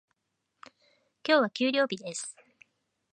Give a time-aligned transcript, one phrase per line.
[1.23, 2.35] 今日は給料日です。